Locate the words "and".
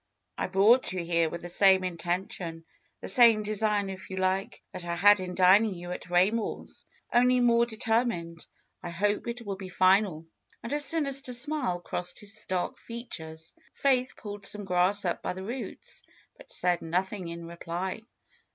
10.63-10.73